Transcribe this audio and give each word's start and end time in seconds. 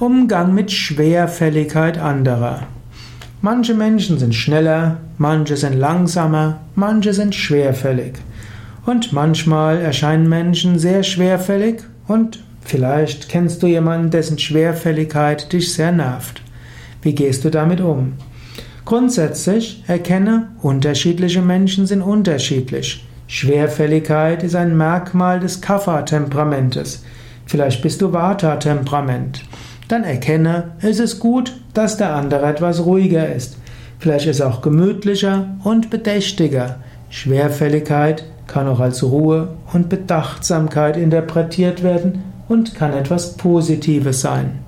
Umgang 0.00 0.54
mit 0.54 0.72
Schwerfälligkeit 0.72 1.98
anderer. 1.98 2.62
Manche 3.42 3.74
Menschen 3.74 4.18
sind 4.18 4.34
schneller, 4.34 4.96
manche 5.18 5.58
sind 5.58 5.74
langsamer, 5.74 6.60
manche 6.74 7.12
sind 7.12 7.34
schwerfällig. 7.34 8.14
Und 8.86 9.12
manchmal 9.12 9.78
erscheinen 9.78 10.26
Menschen 10.26 10.78
sehr 10.78 11.02
schwerfällig 11.02 11.82
und 12.08 12.42
vielleicht 12.62 13.28
kennst 13.28 13.62
du 13.62 13.66
jemanden, 13.66 14.08
dessen 14.08 14.38
Schwerfälligkeit 14.38 15.52
dich 15.52 15.74
sehr 15.74 15.92
nervt. 15.92 16.40
Wie 17.02 17.14
gehst 17.14 17.44
du 17.44 17.50
damit 17.50 17.82
um? 17.82 18.14
Grundsätzlich 18.86 19.84
erkenne, 19.86 20.48
unterschiedliche 20.62 21.42
Menschen 21.42 21.86
sind 21.86 22.00
unterschiedlich. 22.00 23.06
Schwerfälligkeit 23.26 24.44
ist 24.44 24.54
ein 24.54 24.78
Merkmal 24.78 25.40
des 25.40 25.60
Kapha-Temperamentes. 25.60 27.04
Vielleicht 27.44 27.82
bist 27.82 28.00
du 28.00 28.14
Vata-Temperament 28.14 29.42
dann 29.90 30.04
erkenne, 30.04 30.72
es 30.80 31.00
ist 31.00 31.20
gut, 31.20 31.52
dass 31.74 31.96
der 31.96 32.14
andere 32.14 32.46
etwas 32.46 32.84
ruhiger 32.84 33.32
ist. 33.32 33.56
Vielleicht 33.98 34.26
ist 34.26 34.40
er 34.40 34.48
auch 34.48 34.62
gemütlicher 34.62 35.56
und 35.64 35.90
bedächtiger. 35.90 36.76
Schwerfälligkeit 37.10 38.24
kann 38.46 38.66
auch 38.66 38.80
als 38.80 39.02
Ruhe 39.02 39.48
und 39.72 39.88
Bedachtsamkeit 39.88 40.96
interpretiert 40.96 41.82
werden 41.82 42.22
und 42.48 42.74
kann 42.74 42.92
etwas 42.92 43.36
Positives 43.36 44.20
sein. 44.20 44.58